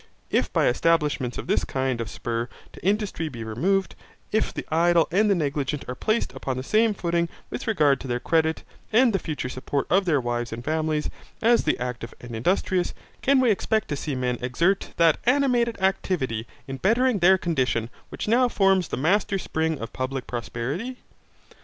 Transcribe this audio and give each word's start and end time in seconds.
If 0.31 0.51
by 0.51 0.65
establishments 0.65 1.37
of 1.37 1.45
this 1.45 1.63
kind 1.63 2.01
of 2.01 2.09
spur 2.09 2.49
to 2.73 2.83
industry 2.83 3.29
be 3.29 3.43
removed, 3.43 3.93
if 4.31 4.51
the 4.51 4.65
idle 4.73 5.07
and 5.11 5.29
the 5.29 5.35
negligent 5.35 5.85
are 5.87 5.93
placed 5.93 6.33
upon 6.33 6.57
the 6.57 6.63
same 6.63 6.95
footing 6.95 7.29
with 7.51 7.67
regard 7.67 7.99
to 7.99 8.07
their 8.07 8.19
credit, 8.19 8.63
and 8.91 9.13
the 9.13 9.19
future 9.19 9.47
support 9.47 9.85
of 9.91 10.05
their 10.05 10.19
wives 10.19 10.51
and 10.51 10.65
families, 10.65 11.11
as 11.39 11.65
the 11.65 11.77
active 11.79 12.15
and 12.19 12.35
industrious, 12.35 12.95
can 13.21 13.39
we 13.39 13.51
expect 13.51 13.89
to 13.89 13.95
see 13.95 14.15
men 14.15 14.39
exert 14.41 14.89
that 14.97 15.19
animated 15.27 15.79
activity 15.79 16.47
in 16.67 16.77
bettering 16.77 17.19
their 17.19 17.37
condition 17.37 17.91
which 18.09 18.27
now 18.27 18.47
forms 18.47 18.87
the 18.87 18.97
master 18.97 19.37
spring 19.37 19.77
of 19.79 19.93
public 19.93 20.25
prosperity? 20.25 20.97